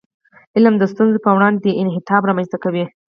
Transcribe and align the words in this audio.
علم 0.55 0.75
د 0.79 0.83
ستونزو 0.91 1.17
په 1.25 1.31
وړاندې 1.35 1.77
انعطاف 1.81 2.21
رامنځته 2.29 2.57
کوي. 2.63 2.85